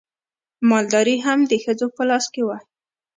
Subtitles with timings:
[0.69, 2.57] مالداري هم د ښځو په لاس کې وه.